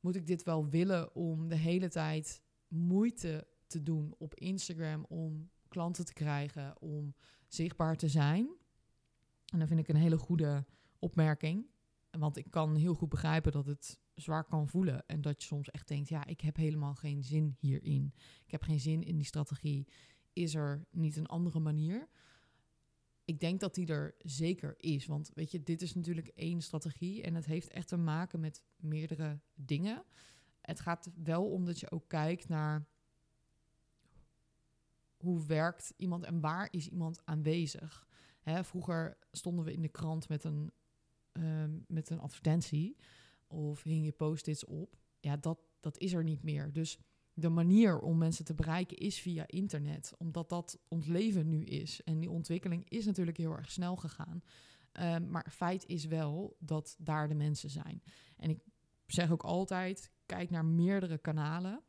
Moet 0.00 0.16
ik 0.16 0.26
dit 0.26 0.42
wel 0.42 0.68
willen 0.68 1.14
om 1.14 1.48
de 1.48 1.56
hele 1.56 1.88
tijd 1.88 2.42
moeite 2.68 3.46
te 3.66 3.82
doen 3.82 4.14
op 4.18 4.34
Instagram 4.34 5.04
om 5.08 5.50
klanten 5.68 6.04
te 6.04 6.12
krijgen, 6.12 6.80
om 6.80 7.14
zichtbaar 7.46 7.96
te 7.96 8.08
zijn? 8.08 8.50
En 9.46 9.58
dat 9.58 9.68
vind 9.68 9.80
ik 9.80 9.88
een 9.88 9.96
hele 9.96 10.18
goede 10.18 10.64
opmerking. 10.98 11.66
Want 12.10 12.36
ik 12.36 12.50
kan 12.50 12.76
heel 12.76 12.94
goed 12.94 13.08
begrijpen 13.08 13.52
dat 13.52 13.66
het 13.66 14.00
zwaar 14.14 14.44
kan 14.44 14.68
voelen. 14.68 15.06
En 15.06 15.20
dat 15.20 15.42
je 15.42 15.48
soms 15.48 15.70
echt 15.70 15.88
denkt, 15.88 16.08
ja, 16.08 16.26
ik 16.26 16.40
heb 16.40 16.56
helemaal 16.56 16.94
geen 16.94 17.24
zin 17.24 17.56
hierin. 17.58 18.12
Ik 18.44 18.50
heb 18.50 18.62
geen 18.62 18.80
zin 18.80 19.02
in 19.02 19.16
die 19.16 19.26
strategie. 19.26 19.86
Is 20.32 20.54
er 20.54 20.86
niet 20.90 21.16
een 21.16 21.26
andere 21.26 21.60
manier? 21.60 22.08
Ik 23.30 23.40
denk 23.40 23.60
dat 23.60 23.74
die 23.74 23.86
er 23.86 24.14
zeker 24.18 24.74
is. 24.76 25.06
Want 25.06 25.30
weet 25.34 25.50
je, 25.50 25.62
dit 25.62 25.82
is 25.82 25.94
natuurlijk 25.94 26.28
één 26.28 26.60
strategie 26.60 27.22
en 27.22 27.34
het 27.34 27.46
heeft 27.46 27.68
echt 27.68 27.88
te 27.88 27.96
maken 27.96 28.40
met 28.40 28.62
meerdere 28.76 29.40
dingen. 29.54 30.04
Het 30.60 30.80
gaat 30.80 31.10
wel 31.14 31.50
om 31.50 31.64
dat 31.64 31.80
je 31.80 31.90
ook 31.90 32.08
kijkt 32.08 32.48
naar 32.48 32.86
hoe 35.16 35.46
werkt 35.46 35.92
iemand 35.96 36.24
en 36.24 36.40
waar 36.40 36.68
is 36.70 36.88
iemand 36.88 37.20
aanwezig. 37.24 38.08
Hè, 38.40 38.64
vroeger 38.64 39.18
stonden 39.32 39.64
we 39.64 39.72
in 39.72 39.82
de 39.82 39.88
krant 39.88 40.28
met 40.28 40.44
een, 40.44 40.72
ehm, 41.32 41.78
met 41.86 42.10
een 42.10 42.20
advertentie 42.20 42.96
of 43.46 43.82
hing 43.82 44.04
je 44.04 44.12
post-its 44.12 44.64
op. 44.64 44.96
Ja, 45.20 45.36
dat, 45.36 45.58
dat 45.80 45.98
is 45.98 46.12
er 46.12 46.24
niet 46.24 46.42
meer. 46.42 46.72
Dus 46.72 46.98
de 47.40 47.48
manier 47.48 47.98
om 47.98 48.18
mensen 48.18 48.44
te 48.44 48.54
bereiken 48.54 48.96
is 48.96 49.20
via 49.20 49.44
internet, 49.46 50.14
omdat 50.18 50.48
dat 50.48 50.78
ons 50.88 51.06
leven 51.06 51.48
nu 51.48 51.64
is. 51.64 52.02
En 52.02 52.18
die 52.20 52.30
ontwikkeling 52.30 52.88
is 52.88 53.04
natuurlijk 53.04 53.36
heel 53.36 53.56
erg 53.56 53.70
snel 53.70 53.96
gegaan. 53.96 54.42
Um, 55.00 55.30
maar 55.30 55.46
feit 55.50 55.86
is 55.86 56.04
wel 56.04 56.56
dat 56.58 56.96
daar 56.98 57.28
de 57.28 57.34
mensen 57.34 57.70
zijn. 57.70 58.02
En 58.36 58.50
ik 58.50 58.60
zeg 59.06 59.30
ook 59.30 59.42
altijd: 59.42 60.10
kijk 60.26 60.50
naar 60.50 60.64
meerdere 60.64 61.18
kanalen. 61.18 61.82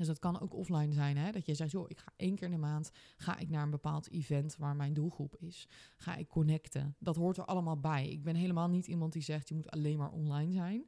Dus 0.00 0.06
dat 0.06 0.18
kan 0.18 0.40
ook 0.40 0.54
offline 0.54 0.92
zijn, 0.92 1.16
hè? 1.16 1.30
dat 1.30 1.46
je 1.46 1.54
zegt, 1.54 1.70
joh, 1.70 1.84
ik 1.88 1.98
ga 1.98 2.12
één 2.16 2.34
keer 2.34 2.46
in 2.46 2.52
de 2.52 2.58
maand 2.58 2.90
ga 3.16 3.38
ik 3.38 3.48
naar 3.48 3.62
een 3.62 3.70
bepaald 3.70 4.10
event 4.10 4.56
waar 4.56 4.76
mijn 4.76 4.92
doelgroep 4.92 5.36
is. 5.36 5.68
Ga 5.96 6.16
ik 6.16 6.28
connecten. 6.28 6.96
Dat 6.98 7.16
hoort 7.16 7.36
er 7.36 7.44
allemaal 7.44 7.80
bij. 7.80 8.08
Ik 8.08 8.22
ben 8.22 8.34
helemaal 8.34 8.68
niet 8.68 8.86
iemand 8.86 9.12
die 9.12 9.22
zegt, 9.22 9.48
je 9.48 9.54
moet 9.54 9.70
alleen 9.70 9.98
maar 9.98 10.10
online 10.10 10.52
zijn. 10.52 10.86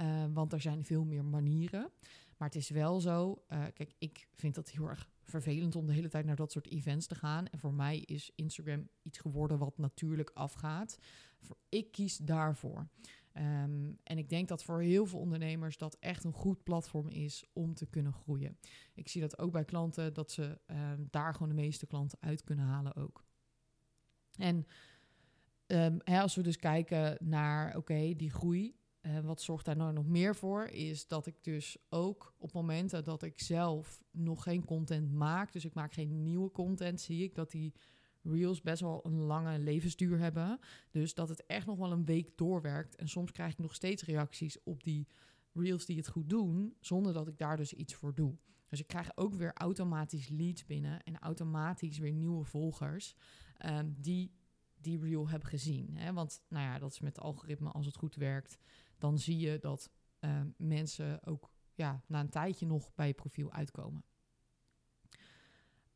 Uh, 0.00 0.24
want 0.32 0.52
er 0.52 0.60
zijn 0.60 0.84
veel 0.84 1.04
meer 1.04 1.24
manieren. 1.24 1.90
Maar 2.38 2.48
het 2.48 2.56
is 2.56 2.68
wel 2.68 3.00
zo, 3.00 3.44
uh, 3.48 3.64
kijk, 3.74 3.94
ik 3.98 4.28
vind 4.34 4.54
dat 4.54 4.70
heel 4.70 4.88
erg 4.88 5.10
vervelend 5.22 5.76
om 5.76 5.86
de 5.86 5.92
hele 5.92 6.08
tijd 6.08 6.24
naar 6.24 6.36
dat 6.36 6.52
soort 6.52 6.66
events 6.66 7.06
te 7.06 7.14
gaan. 7.14 7.46
En 7.46 7.58
voor 7.58 7.74
mij 7.74 7.98
is 7.98 8.32
Instagram 8.34 8.88
iets 9.02 9.18
geworden 9.18 9.58
wat 9.58 9.78
natuurlijk 9.78 10.30
afgaat. 10.34 10.98
Ik 11.68 11.92
kies 11.92 12.16
daarvoor. 12.16 12.88
Um, 13.36 13.98
en 14.02 14.18
ik 14.18 14.28
denk 14.28 14.48
dat 14.48 14.64
voor 14.64 14.80
heel 14.80 15.06
veel 15.06 15.18
ondernemers 15.18 15.76
dat 15.76 15.96
echt 16.00 16.24
een 16.24 16.32
goed 16.32 16.62
platform 16.62 17.08
is 17.08 17.44
om 17.52 17.74
te 17.74 17.86
kunnen 17.86 18.12
groeien. 18.12 18.58
Ik 18.94 19.08
zie 19.08 19.20
dat 19.20 19.38
ook 19.38 19.52
bij 19.52 19.64
klanten, 19.64 20.14
dat 20.14 20.30
ze 20.30 20.58
um, 20.66 21.08
daar 21.10 21.32
gewoon 21.32 21.48
de 21.48 21.54
meeste 21.54 21.86
klanten 21.86 22.18
uit 22.20 22.44
kunnen 22.44 22.64
halen 22.64 22.94
ook. 22.96 23.24
En 24.38 24.66
um, 25.66 25.98
hè, 26.04 26.20
als 26.20 26.34
we 26.34 26.42
dus 26.42 26.56
kijken 26.56 27.16
naar, 27.20 27.76
oké, 27.76 28.14
die 28.16 28.30
groei, 28.30 28.76
uh, 29.06 29.18
wat 29.20 29.42
zorgt 29.42 29.64
daar 29.64 29.76
nou 29.76 29.92
nog 29.92 30.06
meer 30.06 30.36
voor? 30.36 30.64
Is 30.64 31.06
dat 31.06 31.26
ik 31.26 31.44
dus 31.44 31.76
ook 31.88 32.34
op 32.38 32.52
momenten 32.52 33.04
dat 33.04 33.22
ik 33.22 33.40
zelf 33.40 34.02
nog 34.10 34.42
geen 34.42 34.64
content 34.64 35.12
maak, 35.12 35.52
dus 35.52 35.64
ik 35.64 35.74
maak 35.74 35.92
geen 35.92 36.22
nieuwe 36.22 36.50
content, 36.50 37.00
zie 37.00 37.22
ik 37.22 37.34
dat 37.34 37.50
die 37.50 37.74
reels 38.22 38.60
best 38.60 38.80
wel 38.80 39.00
een 39.06 39.18
lange 39.18 39.58
levensduur 39.58 40.18
hebben. 40.18 40.58
Dus 40.90 41.14
dat 41.14 41.28
het 41.28 41.46
echt 41.46 41.66
nog 41.66 41.78
wel 41.78 41.92
een 41.92 42.04
week 42.04 42.36
doorwerkt. 42.36 42.96
En 42.96 43.08
soms 43.08 43.32
krijg 43.32 43.52
ik 43.52 43.58
nog 43.58 43.74
steeds 43.74 44.04
reacties 44.04 44.62
op 44.62 44.84
die 44.84 45.08
reels 45.52 45.86
die 45.86 45.96
het 45.96 46.08
goed 46.08 46.28
doen, 46.28 46.76
zonder 46.80 47.12
dat 47.12 47.28
ik 47.28 47.38
daar 47.38 47.56
dus 47.56 47.72
iets 47.72 47.94
voor 47.94 48.14
doe. 48.14 48.36
Dus 48.68 48.78
je 48.78 48.84
krijgt 48.84 49.16
ook 49.16 49.34
weer 49.34 49.52
automatisch 49.54 50.28
leads 50.28 50.64
binnen 50.64 51.02
en 51.02 51.18
automatisch 51.18 51.98
weer 51.98 52.12
nieuwe 52.12 52.44
volgers 52.44 53.16
ehm, 53.56 53.90
die 53.96 54.32
die 54.84 55.00
reel 55.00 55.28
hebben 55.28 55.48
gezien. 55.48 55.96
Hè? 55.96 56.12
Want 56.12 56.42
nou 56.48 56.64
ja, 56.64 56.78
dat 56.78 56.92
is 56.92 57.00
met 57.00 57.20
algoritme, 57.20 57.70
als 57.70 57.86
het 57.86 57.96
goed 57.96 58.14
werkt, 58.14 58.58
dan 59.04 59.18
zie 59.18 59.38
je 59.38 59.58
dat 59.58 59.90
ehm, 60.18 60.48
mensen 60.56 61.26
ook 61.26 61.50
ja, 61.74 62.02
na 62.06 62.20
een 62.20 62.28
tijdje 62.28 62.66
nog 62.66 62.94
bij 62.94 63.06
je 63.06 63.14
profiel 63.14 63.52
uitkomen. 63.52 64.04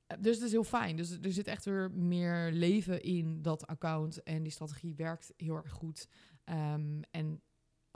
Eh, 0.07 0.19
dus 0.21 0.35
het 0.35 0.45
is 0.45 0.51
heel 0.51 0.65
fijn. 0.65 0.97
Dus 0.97 1.11
er 1.11 1.33
zit 1.33 1.47
echt 1.47 1.65
weer 1.65 1.91
meer 1.91 2.53
leven 2.53 3.03
in 3.03 3.43
dat 3.43 3.67
account. 3.67 4.23
En 4.23 4.43
die 4.43 4.53
strategie 4.53 4.95
werkt 4.95 5.33
heel 5.37 5.57
erg 5.57 5.73
goed. 5.73 6.09
Um, 6.45 7.03
en 7.11 7.43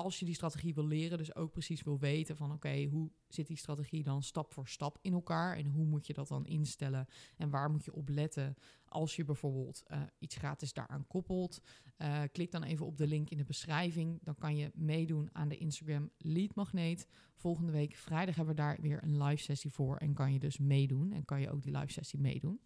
als 0.02 0.18
je 0.18 0.24
die 0.24 0.34
strategie 0.34 0.74
wil 0.74 0.86
leren, 0.86 1.18
dus 1.18 1.34
ook 1.34 1.52
precies 1.52 1.82
wil 1.82 1.98
weten 1.98 2.36
van 2.36 2.52
oké, 2.52 2.84
hoe 2.84 3.10
zit 3.28 3.46
die 3.46 3.56
strategie 3.56 4.02
dan 4.02 4.22
stap 4.22 4.52
voor 4.52 4.68
stap 4.68 4.98
in 5.02 5.12
elkaar 5.12 5.56
en 5.56 5.66
hoe 5.66 5.84
moet 5.84 6.06
je 6.06 6.12
dat 6.12 6.28
dan 6.28 6.46
instellen 6.46 7.06
en 7.36 7.50
waar 7.50 7.70
moet 7.70 7.84
je 7.84 7.94
op 7.94 8.08
letten 8.08 8.54
als 8.84 9.16
je 9.16 9.24
bijvoorbeeld 9.24 9.82
uh, 9.86 10.02
iets 10.18 10.36
gratis 10.36 10.72
daaraan 10.72 11.06
koppelt. 11.06 11.60
Uh, 11.98 12.22
klik 12.32 12.50
dan 12.50 12.62
even 12.62 12.86
op 12.86 12.96
de 12.96 13.06
link 13.06 13.30
in 13.30 13.36
de 13.36 13.44
beschrijving, 13.44 14.18
dan 14.22 14.34
kan 14.38 14.56
je 14.56 14.70
meedoen 14.74 15.28
aan 15.32 15.48
de 15.48 15.56
Instagram 15.56 16.10
Lead 16.18 16.54
Magneet. 16.54 17.06
Volgende 17.34 17.72
week 17.72 17.94
vrijdag 17.94 18.34
hebben 18.34 18.54
we 18.54 18.60
daar 18.60 18.78
weer 18.80 19.02
een 19.02 19.22
live 19.22 19.42
sessie 19.42 19.72
voor 19.72 19.96
en 19.96 20.14
kan 20.14 20.32
je 20.32 20.38
dus 20.38 20.58
meedoen 20.58 21.12
en 21.12 21.24
kan 21.24 21.40
je 21.40 21.50
ook 21.50 21.62
die 21.62 21.76
live 21.78 21.92
sessie 21.92 22.20
meedoen. 22.20 22.60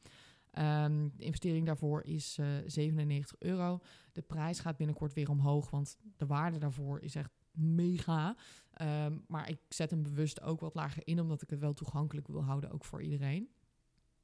Um, 0.59 1.13
de 1.17 1.25
investering 1.25 1.67
daarvoor 1.67 2.03
is 2.03 2.39
uh, 2.41 2.59
eh, 2.59 2.65
97 2.67 3.37
euro. 3.39 3.81
De 4.13 4.23
prijs 4.23 4.61
gaat 4.61 4.77
binnenkort 4.77 5.13
weer 5.13 5.31
omhoog, 5.31 5.71
want 5.71 5.97
de 6.17 6.27
waarde 6.27 6.59
daarvoor 6.59 7.01
is 7.01 7.15
echt 7.15 7.31
mega. 7.51 8.37
Um, 8.83 9.25
maar 9.29 9.49
ik 9.49 9.59
zet 9.69 9.91
hem 9.91 10.03
bewust 10.03 10.43
ook 10.43 10.61
wat 10.61 10.75
lager 10.75 11.07
in, 11.07 11.21
omdat 11.21 11.43
ik 11.43 11.51
het 11.51 11.61
wel 11.61 11.73
toegankelijk 11.73 12.29
wil 12.29 12.45
houden, 12.45 12.71
ook 12.71 12.85
voor 12.85 13.03
iedereen. 13.03 13.49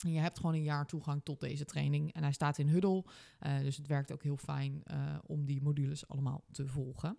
En 0.04 0.12
je 0.12 0.20
hebt 0.20 0.38
gewoon 0.38 0.54
een 0.54 0.62
jaar 0.62 0.86
toegang 0.86 1.20
tot 1.24 1.40
deze 1.40 1.64
training. 1.64 2.12
En 2.12 2.22
hij 2.22 2.32
staat 2.32 2.58
in 2.58 2.68
Huddle, 2.68 3.04
uh, 3.46 3.58
dus 3.58 3.76
het 3.76 3.86
werkt 3.86 4.12
ook 4.12 4.22
heel 4.22 4.36
fijn 4.36 4.82
uh, 4.92 5.18
om 5.26 5.44
die 5.44 5.62
modules 5.62 6.08
allemaal 6.08 6.44
te 6.50 6.66
volgen. 6.66 7.18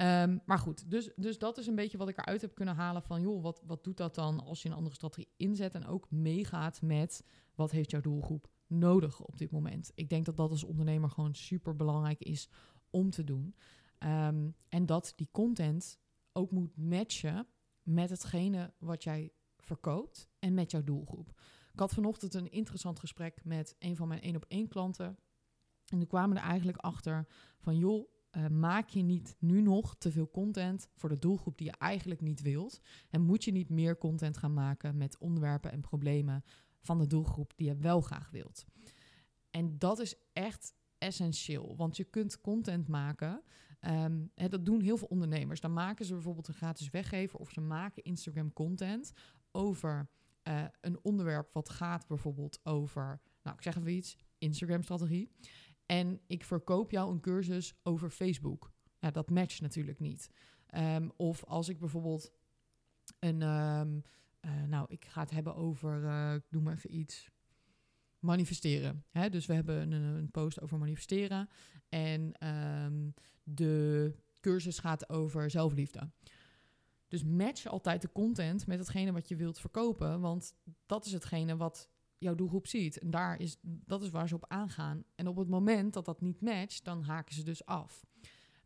Um, 0.00 0.40
maar 0.44 0.58
goed, 0.58 0.90
dus, 0.90 1.10
dus 1.16 1.38
dat 1.38 1.58
is 1.58 1.66
een 1.66 1.74
beetje 1.74 1.98
wat 1.98 2.08
ik 2.08 2.18
eruit 2.18 2.40
heb 2.40 2.54
kunnen 2.54 2.74
halen 2.74 3.02
van... 3.02 3.20
joh, 3.20 3.42
wat, 3.42 3.62
wat 3.66 3.84
doet 3.84 3.96
dat 3.96 4.14
dan 4.14 4.40
als 4.40 4.62
je 4.62 4.68
een 4.68 4.74
andere 4.74 4.94
strategie 4.94 5.28
inzet... 5.36 5.74
en 5.74 5.86
ook 5.86 6.10
meegaat 6.10 6.82
met 6.82 7.24
wat 7.54 7.70
heeft 7.70 7.90
jouw 7.90 8.00
doelgroep 8.00 8.48
nodig 8.66 9.20
op 9.20 9.38
dit 9.38 9.50
moment. 9.50 9.92
Ik 9.94 10.08
denk 10.08 10.24
dat 10.24 10.36
dat 10.36 10.50
als 10.50 10.64
ondernemer 10.64 11.10
gewoon 11.10 11.34
super 11.34 11.76
belangrijk 11.76 12.20
is 12.20 12.48
om 12.90 13.10
te 13.10 13.24
doen. 13.24 13.54
Um, 13.98 14.54
en 14.68 14.86
dat 14.86 15.12
die 15.16 15.28
content 15.32 15.98
ook 16.32 16.50
moet 16.50 16.76
matchen 16.76 17.46
met 17.82 18.10
hetgene 18.10 18.72
wat 18.78 19.02
jij 19.02 19.32
verkoopt 19.58 20.28
en 20.38 20.54
met 20.54 20.70
jouw 20.70 20.84
doelgroep. 20.84 21.40
Ik 21.72 21.78
had 21.78 21.94
vanochtend 21.94 22.34
een 22.34 22.50
interessant 22.50 22.98
gesprek 22.98 23.44
met 23.44 23.76
een 23.78 23.96
van 23.96 24.08
mijn 24.08 24.20
één 24.20 24.36
op 24.36 24.44
één 24.48 24.68
klanten. 24.68 25.18
En 25.86 25.98
die 25.98 26.06
kwamen 26.06 26.36
er 26.36 26.42
eigenlijk 26.42 26.78
achter 26.78 27.26
van 27.58 27.76
joh, 27.76 28.08
uh, 28.32 28.46
maak 28.46 28.88
je 28.88 29.02
niet 29.02 29.36
nu 29.38 29.60
nog 29.60 29.96
te 29.96 30.12
veel 30.12 30.30
content 30.30 30.88
voor 30.94 31.08
de 31.08 31.18
doelgroep 31.18 31.58
die 31.58 31.66
je 31.66 31.76
eigenlijk 31.78 32.20
niet 32.20 32.42
wilt. 32.42 32.80
En 33.10 33.22
moet 33.22 33.44
je 33.44 33.52
niet 33.52 33.68
meer 33.68 33.98
content 33.98 34.36
gaan 34.36 34.54
maken 34.54 34.96
met 34.96 35.18
onderwerpen 35.18 35.72
en 35.72 35.80
problemen 35.80 36.44
van 36.80 36.98
de 36.98 37.06
doelgroep 37.06 37.52
die 37.56 37.66
je 37.66 37.76
wel 37.76 38.00
graag 38.00 38.30
wilt. 38.30 38.64
En 39.50 39.78
dat 39.78 39.98
is 39.98 40.14
echt 40.32 40.74
essentieel, 40.98 41.76
want 41.76 41.96
je 41.96 42.04
kunt 42.04 42.40
content 42.40 42.88
maken. 42.88 43.42
Hè, 44.34 44.48
dat 44.48 44.64
doen 44.64 44.80
heel 44.80 44.96
veel 44.96 45.08
ondernemers. 45.08 45.60
Dan 45.60 45.72
maken 45.72 46.04
ze 46.04 46.12
bijvoorbeeld 46.12 46.48
een 46.48 46.54
gratis 46.54 46.90
weggever 46.90 47.38
of 47.38 47.50
ze 47.50 47.60
maken 47.60 48.02
Instagram 48.02 48.52
content 48.52 49.12
over 49.52 50.08
uh, 50.48 50.64
een 50.80 50.98
onderwerp 51.02 51.52
wat 51.52 51.68
gaat 51.68 52.06
bijvoorbeeld 52.06 52.60
over, 52.62 53.20
nou 53.42 53.56
ik 53.56 53.62
zeg 53.62 53.76
even 53.76 53.92
iets, 53.92 54.16
Instagram 54.38 54.82
strategie. 54.82 55.30
En 55.86 56.20
ik 56.26 56.44
verkoop 56.44 56.90
jou 56.90 57.12
een 57.12 57.20
cursus 57.20 57.74
over 57.82 58.10
Facebook. 58.10 58.72
Ja, 58.98 59.10
dat 59.10 59.30
matcht 59.30 59.60
natuurlijk 59.60 60.00
niet. 60.00 60.30
Um, 60.74 61.12
of 61.16 61.44
als 61.44 61.68
ik 61.68 61.78
bijvoorbeeld 61.78 62.32
een, 63.18 63.42
um, 63.42 64.02
uh, 64.40 64.62
nou, 64.62 64.86
ik 64.88 65.04
ga 65.04 65.20
het 65.20 65.30
hebben 65.30 65.54
over, 65.54 66.04
ik 66.34 66.44
noem 66.50 66.62
maar 66.62 66.74
even 66.74 66.94
iets, 66.94 67.30
manifesteren. 68.18 69.04
Hè? 69.10 69.28
Dus 69.28 69.46
we 69.46 69.54
hebben 69.54 69.92
een, 69.92 70.02
een 70.02 70.30
post 70.30 70.60
over 70.60 70.78
manifesteren 70.78 71.48
en 71.88 72.46
um, 72.46 73.14
de 73.42 74.14
cursus 74.40 74.78
gaat 74.78 75.08
over 75.08 75.50
zelfliefde. 75.50 76.10
Dus 77.08 77.24
match 77.24 77.66
altijd 77.66 78.02
de 78.02 78.12
content 78.12 78.66
met 78.66 78.78
hetgene 78.78 79.12
wat 79.12 79.28
je 79.28 79.36
wilt 79.36 79.58
verkopen, 79.58 80.20
want 80.20 80.54
dat 80.86 81.06
is 81.06 81.12
hetgene 81.12 81.56
wat 81.56 81.90
jouw 82.18 82.34
doelgroep 82.34 82.66
ziet. 82.66 82.98
En 82.98 83.10
daar 83.10 83.40
is, 83.40 83.56
dat 83.62 84.02
is 84.02 84.10
waar 84.10 84.28
ze 84.28 84.34
op 84.34 84.44
aangaan. 84.48 85.04
En 85.14 85.28
op 85.28 85.36
het 85.36 85.48
moment 85.48 85.92
dat 85.92 86.04
dat 86.04 86.20
niet 86.20 86.40
matcht, 86.40 86.84
dan 86.84 87.02
haken 87.02 87.34
ze 87.34 87.42
dus 87.42 87.64
af. 87.64 88.04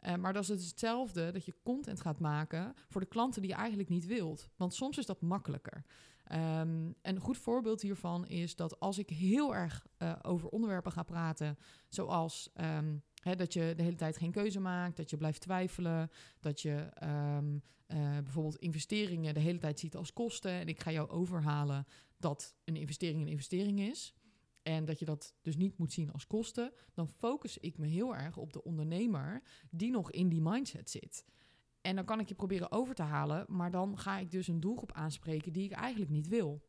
Uh, 0.00 0.14
maar 0.14 0.32
dat 0.32 0.42
is 0.42 0.48
dus 0.48 0.68
hetzelfde 0.68 1.30
dat 1.30 1.44
je 1.44 1.54
content 1.62 2.00
gaat 2.00 2.20
maken 2.20 2.74
voor 2.88 3.00
de 3.00 3.06
klanten 3.06 3.42
die 3.42 3.50
je 3.50 3.56
eigenlijk 3.56 3.88
niet 3.88 4.06
wilt. 4.06 4.48
Want 4.56 4.74
soms 4.74 4.98
is 4.98 5.06
dat 5.06 5.20
makkelijker. 5.20 5.84
Um, 6.32 6.94
een 7.02 7.18
goed 7.18 7.38
voorbeeld 7.38 7.82
hiervan 7.82 8.26
is 8.26 8.56
dat 8.56 8.80
als 8.80 8.98
ik 8.98 9.10
heel 9.10 9.54
erg 9.54 9.86
uh, 9.98 10.12
over 10.22 10.48
onderwerpen 10.48 10.92
ga 10.92 11.02
praten, 11.02 11.58
zoals 11.88 12.50
um, 12.54 13.02
hè, 13.22 13.36
dat 13.36 13.52
je 13.52 13.72
de 13.76 13.82
hele 13.82 13.96
tijd 13.96 14.16
geen 14.16 14.30
keuze 14.30 14.60
maakt, 14.60 14.96
dat 14.96 15.10
je 15.10 15.16
blijft 15.16 15.40
twijfelen, 15.40 16.10
dat 16.40 16.60
je 16.60 16.88
um, 17.36 17.62
uh, 17.86 18.18
bijvoorbeeld 18.22 18.56
investeringen 18.56 19.34
de 19.34 19.40
hele 19.40 19.58
tijd 19.58 19.78
ziet 19.78 19.96
als 19.96 20.12
kosten 20.12 20.50
en 20.50 20.68
ik 20.68 20.80
ga 20.80 20.90
jou 20.90 21.08
overhalen 21.08 21.86
dat 22.20 22.56
een 22.64 22.76
investering 22.76 23.20
een 23.20 23.28
investering 23.28 23.80
is 23.80 24.14
en 24.62 24.84
dat 24.84 24.98
je 24.98 25.04
dat 25.04 25.34
dus 25.42 25.56
niet 25.56 25.78
moet 25.78 25.92
zien 25.92 26.12
als 26.12 26.26
kosten, 26.26 26.72
dan 26.94 27.08
focus 27.08 27.58
ik 27.58 27.78
me 27.78 27.86
heel 27.86 28.16
erg 28.16 28.36
op 28.36 28.52
de 28.52 28.62
ondernemer 28.62 29.42
die 29.70 29.90
nog 29.90 30.10
in 30.10 30.28
die 30.28 30.40
mindset 30.40 30.90
zit. 30.90 31.24
En 31.80 31.96
dan 31.96 32.04
kan 32.04 32.20
ik 32.20 32.28
je 32.28 32.34
proberen 32.34 32.72
over 32.72 32.94
te 32.94 33.02
halen, 33.02 33.44
maar 33.48 33.70
dan 33.70 33.98
ga 33.98 34.18
ik 34.18 34.30
dus 34.30 34.48
een 34.48 34.60
doelgroep 34.60 34.92
aanspreken 34.92 35.52
die 35.52 35.64
ik 35.64 35.72
eigenlijk 35.72 36.10
niet 36.10 36.28
wil. 36.28 36.68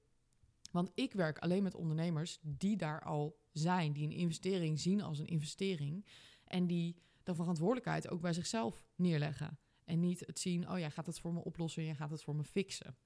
Want 0.71 0.91
ik 0.93 1.13
werk 1.13 1.37
alleen 1.37 1.63
met 1.63 1.75
ondernemers 1.75 2.39
die 2.41 2.77
daar 2.77 3.03
al 3.03 3.39
zijn, 3.51 3.93
die 3.93 4.03
een 4.03 4.11
investering 4.11 4.79
zien 4.79 5.01
als 5.01 5.19
een 5.19 5.27
investering 5.27 6.05
en 6.45 6.67
die 6.67 6.95
de 7.23 7.35
verantwoordelijkheid 7.35 8.09
ook 8.09 8.21
bij 8.21 8.33
zichzelf 8.33 8.85
neerleggen. 8.95 9.59
En 9.85 9.99
niet 9.99 10.19
het 10.19 10.39
zien, 10.39 10.69
oh 10.69 10.79
jij 10.79 10.91
gaat 10.91 11.05
het 11.05 11.19
voor 11.19 11.33
me 11.33 11.43
oplossen, 11.43 11.83
jij 11.83 11.95
gaat 11.95 12.11
het 12.11 12.23
voor 12.23 12.35
me 12.35 12.43
fixen. 12.43 12.97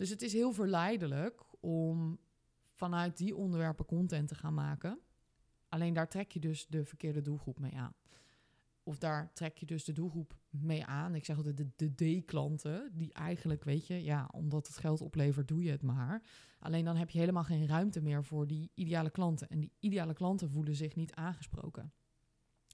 Dus 0.00 0.10
het 0.10 0.22
is 0.22 0.32
heel 0.32 0.52
verleidelijk 0.52 1.42
om 1.60 2.18
vanuit 2.72 3.16
die 3.16 3.36
onderwerpen 3.36 3.84
content 3.84 4.28
te 4.28 4.34
gaan 4.34 4.54
maken. 4.54 5.00
Alleen 5.68 5.94
daar 5.94 6.08
trek 6.08 6.32
je 6.32 6.40
dus 6.40 6.66
de 6.66 6.84
verkeerde 6.84 7.22
doelgroep 7.22 7.58
mee 7.58 7.76
aan. 7.76 7.94
Of 8.82 8.98
daar 8.98 9.32
trek 9.32 9.58
je 9.58 9.66
dus 9.66 9.84
de 9.84 9.92
doelgroep 9.92 10.38
mee 10.50 10.84
aan. 10.84 11.14
Ik 11.14 11.24
zeg 11.24 11.36
altijd 11.36 11.56
de, 11.56 11.70
de 11.76 12.20
D-klanten, 12.20 12.90
die 12.94 13.12
eigenlijk, 13.12 13.64
weet 13.64 13.86
je, 13.86 14.02
ja, 14.02 14.28
omdat 14.32 14.66
het 14.66 14.76
geld 14.76 15.00
oplevert, 15.00 15.48
doe 15.48 15.62
je 15.62 15.70
het 15.70 15.82
maar. 15.82 16.22
Alleen 16.58 16.84
dan 16.84 16.96
heb 16.96 17.10
je 17.10 17.18
helemaal 17.18 17.44
geen 17.44 17.66
ruimte 17.66 18.00
meer 18.00 18.24
voor 18.24 18.46
die 18.46 18.70
ideale 18.74 19.10
klanten. 19.10 19.48
En 19.48 19.60
die 19.60 19.72
ideale 19.78 20.14
klanten 20.14 20.50
voelen 20.50 20.74
zich 20.74 20.94
niet 20.94 21.14
aangesproken. 21.14 21.92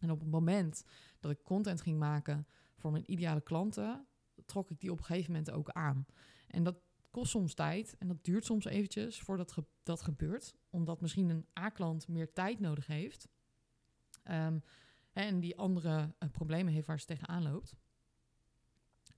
En 0.01 0.11
op 0.11 0.21
het 0.21 0.31
moment 0.31 0.85
dat 1.21 1.31
ik 1.31 1.43
content 1.43 1.81
ging 1.81 1.99
maken 1.99 2.47
voor 2.77 2.91
mijn 2.91 3.11
ideale 3.13 3.43
klanten, 3.43 4.07
trok 4.45 4.71
ik 4.71 4.81
die 4.81 4.93
op 4.93 4.99
een 4.99 5.05
gegeven 5.05 5.33
moment 5.33 5.51
ook 5.51 5.71
aan. 5.71 6.07
En 6.47 6.63
dat 6.63 6.86
kost 7.17 7.31
soms 7.31 7.55
tijd 7.55 7.97
en 7.99 8.09
dat 8.09 8.25
duurt 8.25 8.45
soms 8.45 8.65
eventjes 8.65 9.21
voordat 9.21 9.57
dat 9.83 10.03
gebeurt. 10.03 10.55
Omdat 10.71 11.01
misschien 11.01 11.29
een 11.29 11.47
A-klant 11.59 12.09
meer 12.09 12.33
tijd 12.33 12.61
nodig 12.61 12.87
heeft. 12.87 13.29
Um, 14.31 14.63
en 15.13 15.41
die 15.41 15.57
andere 15.57 16.15
uh, 16.19 16.31
problemen 16.31 16.73
heeft 16.73 16.87
waar 16.87 17.01
ze 17.01 17.07
tegenaan 17.07 17.43
loopt. 17.43 17.75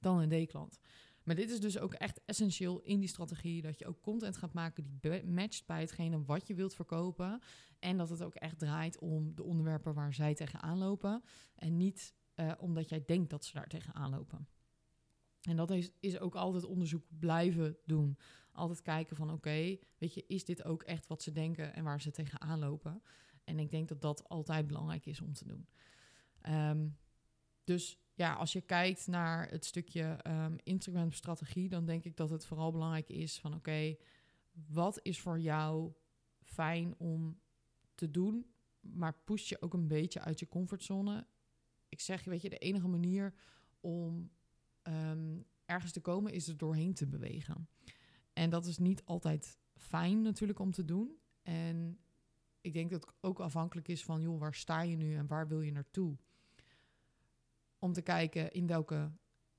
Dan 0.01 0.19
een 0.19 0.47
D-klant. 0.47 0.79
Maar 1.23 1.35
dit 1.35 1.51
is 1.51 1.61
dus 1.61 1.79
ook 1.79 1.95
echt 1.95 2.21
essentieel 2.25 2.81
in 2.81 3.01
die 3.01 3.09
strategie. 3.09 3.63
Dat 3.63 3.79
je 3.79 3.87
ook 3.87 4.01
content 4.01 4.37
gaat 4.37 4.53
maken 4.53 4.99
die 5.01 5.25
matcht 5.25 5.67
bij 5.67 5.81
hetgene 5.81 6.25
wat 6.25 6.47
je 6.47 6.55
wilt 6.55 6.75
verkopen. 6.75 7.41
En 7.79 7.97
dat 7.97 8.09
het 8.09 8.23
ook 8.23 8.35
echt 8.35 8.59
draait 8.59 8.99
om 8.99 9.35
de 9.35 9.43
onderwerpen 9.43 9.95
waar 9.95 10.15
zij 10.15 10.35
tegenaan 10.35 10.79
lopen. 10.79 11.23
En 11.55 11.77
niet 11.77 12.15
uh, 12.35 12.53
omdat 12.59 12.89
jij 12.89 13.05
denkt 13.05 13.31
dat 13.31 13.45
ze 13.45 13.53
daar 13.53 13.69
tegenaan 13.69 14.11
lopen. 14.11 14.49
En 15.43 15.57
dat 15.57 15.71
is, 15.71 15.91
is 16.01 16.19
ook 16.19 16.35
altijd 16.35 16.65
onderzoek 16.65 17.05
blijven 17.19 17.77
doen. 17.85 18.19
Altijd 18.53 18.83
kijken 18.83 19.17
van 19.17 19.33
oké, 19.33 19.79
weet 19.99 20.15
je, 20.15 20.25
is 20.27 20.45
dit 20.45 20.65
ook 20.65 20.83
echt 20.83 21.07
wat 21.07 21.23
ze 21.23 21.33
denken 21.33 21.75
en 21.75 21.85
waar 21.85 22.01
ze 22.01 22.11
tegenaan 22.11 22.59
lopen? 22.59 23.03
En 23.45 23.59
ik 23.59 23.71
denk 23.71 23.89
dat 23.89 24.01
dat 24.01 24.29
altijd 24.29 24.67
belangrijk 24.67 25.07
is 25.07 25.21
om 25.21 25.33
te 25.33 25.45
doen. 25.45 25.69
Um, 26.49 26.97
dus 27.65 27.99
ja, 28.15 28.35
als 28.35 28.53
je 28.53 28.61
kijkt 28.61 29.07
naar 29.07 29.49
het 29.51 29.65
stukje 29.65 30.19
um, 30.27 30.57
Instagram-strategie, 30.63 31.69
dan 31.69 31.85
denk 31.85 32.05
ik 32.05 32.17
dat 32.17 32.31
het 32.31 32.45
vooral 32.45 32.73
belangrijk 32.73 33.09
is 33.09 33.41
van 33.41 33.55
oké, 33.55 33.97
wat 34.67 35.01
is 35.03 35.21
voor 35.21 35.41
jou 35.41 35.93
fijn 36.43 36.95
om 36.99 37.41
te 37.95 38.11
doen, 38.11 38.47
maar 38.81 39.21
push 39.25 39.49
je 39.49 39.63
ook 39.63 39.75
een 39.75 39.89
beetje 39.89 40.21
uit 40.21 40.39
je 40.39 40.49
comfortzone. 40.49 41.27
Ik 41.89 42.01
zeg 42.01 42.25
je, 42.25 42.31
weet 42.31 42.43
je, 42.43 42.49
de 42.49 42.59
enige 42.59 42.89
manier 42.89 43.35
om 43.81 44.31
um, 44.89 45.45
ergens 45.65 45.93
te 45.93 46.01
komen 46.01 46.33
is 46.33 46.49
er 46.49 46.57
doorheen 46.57 46.95
te 46.95 47.07
bewegen. 47.07 47.69
En 48.33 48.51
dat 48.51 48.67
is 48.67 48.79
niet 48.79 49.05
altijd 49.05 49.59
fijn 49.77 50.23
natuurlijk 50.23 50.59
om 50.59 50.73
te 50.73 50.85
doen. 50.85 51.19
En 51.43 51.99
ik 52.61 52.73
denk 52.73 52.91
dat 52.91 53.05
het 53.05 53.15
ook 53.21 53.41
afhankelijk 53.41 53.89
is 53.89 54.05
van, 54.05 54.21
joh, 54.21 54.41
waar 54.41 54.55
sta 54.55 54.81
je 54.81 54.97
nu 54.97 55.15
en 55.15 55.27
waar 55.27 55.49
wil 55.49 55.61
je 55.61 55.73
naartoe? 55.73 56.17
Om 57.79 57.93
te 57.93 58.03
kijken 58.03 58.51
in 58.51 58.67
welke 58.67 59.13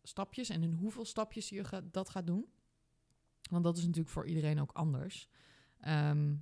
stapjes 0.03 0.49
en 0.49 0.63
in 0.63 0.73
hoeveel 0.73 1.05
stapjes 1.05 1.49
je 1.49 1.83
dat 1.91 2.09
gaat 2.09 2.27
doen. 2.27 2.49
Want 3.49 3.63
dat 3.63 3.77
is 3.77 3.83
natuurlijk 3.83 4.09
voor 4.09 4.27
iedereen 4.27 4.59
ook 4.59 4.71
anders. 4.71 5.29
Ehm, 5.79 6.35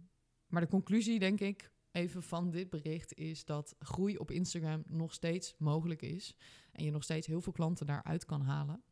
maar 0.48 0.62
de 0.62 0.68
conclusie, 0.68 1.20
denk 1.20 1.40
ik, 1.40 1.72
even 1.98 2.24
van 2.24 2.52
dit 2.52 2.70
bericht 2.70 3.14
is 3.14 3.46
dat 3.46 3.76
groei 3.80 4.18
op 4.18 4.32
Instagram 4.32 4.84
nog 4.88 5.14
steeds 5.14 5.56
mogelijk 5.58 6.02
is. 6.02 6.36
En 6.72 6.86
je 6.86 6.92
nog 6.92 7.04
steeds 7.04 7.28
heel 7.28 7.42
veel 7.42 7.54
klanten 7.54 7.86
daaruit 7.86 8.26
kan 8.26 8.42
halen. 8.42 8.84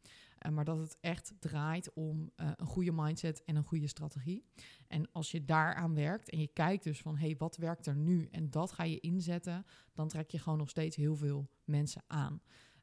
Uh, 0.46 0.52
maar 0.52 0.66
dat 0.66 0.78
het 0.78 0.98
echt 1.02 1.34
draait 1.40 1.94
om 1.94 2.32
uh, 2.36 2.52
een 2.56 2.66
goede 2.66 2.92
mindset 2.92 3.44
en 3.44 3.56
een 3.56 3.64
goede 3.64 3.88
strategie. 3.88 4.46
En 4.88 5.12
als 5.12 5.32
je 5.32 5.46
daaraan 5.46 5.94
werkt 5.96 6.30
en 6.30 6.40
je 6.40 6.48
kijkt 6.48 6.84
dus 6.84 7.02
van 7.02 7.18
hé, 7.18 7.26
hey, 7.26 7.36
wat 7.38 7.58
werkt 7.58 7.86
er 7.86 7.96
nu? 7.96 8.28
En 8.32 8.50
dat 8.50 8.72
ga 8.72 8.84
je 8.84 9.00
inzetten, 9.00 9.66
dan 9.94 10.08
trek 10.08 10.30
je 10.30 10.40
gewoon 10.40 10.58
nog 10.58 10.70
steeds 10.70 10.96
heel 10.96 11.16
veel 11.16 11.50
mensen 11.64 12.04
aan. 12.08 12.42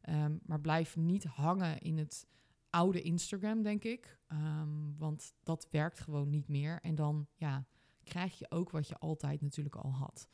Um, 0.08 0.40
maar 0.46 0.60
blijf 0.60 0.96
niet 0.96 1.24
hangen 1.24 1.78
in 1.78 1.98
het 1.98 2.26
oude 2.70 3.02
Instagram, 3.02 3.62
denk 3.62 3.84
ik. 3.84 4.18
Um, 4.28 4.94
want 4.98 5.34
dat 5.42 5.68
werkt 5.70 6.00
gewoon 6.00 6.28
niet 6.28 6.48
meer. 6.48 6.80
En 6.80 6.94
dan 6.94 7.26
ja, 7.36 7.66
krijg 8.04 8.38
je 8.38 8.50
ook 8.50 8.70
wat 8.70 8.88
je 8.88 8.98
altijd 8.98 9.40
natuurlijk 9.40 9.76
al 9.76 9.92
had. 9.92 10.28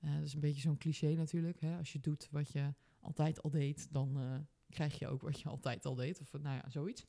Uh, 0.00 0.14
dat 0.14 0.24
is 0.24 0.34
een 0.34 0.40
beetje 0.40 0.60
zo'n 0.60 0.78
cliché 0.78 1.14
natuurlijk. 1.14 1.60
Hè? 1.60 1.76
Als 1.76 1.92
je 1.92 2.00
doet 2.00 2.28
wat 2.30 2.52
je 2.52 2.74
altijd 3.00 3.42
al 3.42 3.50
deed, 3.50 3.92
dan 3.92 4.20
uh, 4.20 4.34
krijg 4.68 4.98
je 4.98 5.08
ook 5.08 5.22
wat 5.22 5.40
je 5.40 5.48
altijd 5.48 5.86
al 5.86 5.94
deed. 5.94 6.20
Of 6.20 6.32
nou 6.32 6.56
ja, 6.56 6.70
zoiets. 6.70 7.06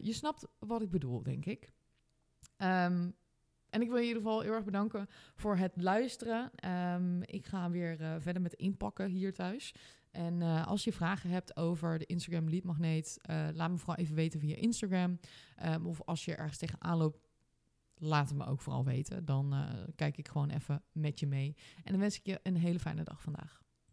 Je 0.00 0.12
snapt 0.12 0.46
wat 0.58 0.82
ik 0.82 0.90
bedoel, 0.90 1.22
denk 1.22 1.46
ik. 1.46 1.72
Um, 2.56 3.14
en 3.70 3.82
ik 3.82 3.88
wil 3.88 3.96
in 3.96 4.06
ieder 4.06 4.22
geval 4.22 4.40
heel 4.40 4.52
erg 4.52 4.64
bedanken 4.64 5.06
voor 5.34 5.56
het 5.56 5.72
luisteren. 5.76 6.50
Um, 6.94 7.22
ik 7.22 7.46
ga 7.46 7.70
weer 7.70 8.20
verder 8.20 8.42
met 8.42 8.54
inpakken 8.54 9.10
hier 9.10 9.34
thuis. 9.34 9.74
En 10.10 10.42
als 10.42 10.84
je 10.84 10.92
vragen 10.92 11.30
hebt 11.30 11.56
over 11.56 11.98
de 11.98 12.06
Instagram 12.06 12.48
Lead 12.48 12.64
Magneet, 12.64 13.18
uh, 13.30 13.48
laat 13.52 13.70
me 13.70 13.76
vooral 13.76 13.96
even 13.96 14.14
weten 14.14 14.40
via 14.40 14.56
Instagram. 14.56 15.18
Um, 15.64 15.86
of 15.86 16.02
als 16.04 16.24
je 16.24 16.34
ergens 16.34 16.58
tegenaan 16.58 16.96
loopt, 16.96 17.25
laat 17.98 18.28
het 18.28 18.38
me 18.38 18.46
ook 18.46 18.60
vooral 18.60 18.84
weten. 18.84 19.24
Dan 19.24 19.54
kijk 19.94 20.16
ik 20.16 20.28
gewoon 20.28 20.50
even 20.50 20.82
met 20.92 21.20
je 21.20 21.26
mee. 21.26 21.56
En 21.84 21.92
dan 21.92 22.00
wens 22.00 22.18
ik 22.18 22.26
je 22.26 22.40
een 22.42 22.56
hele 22.56 22.78
fijne 22.78 23.02
dag 23.02 23.22
vandaag. 23.22 23.64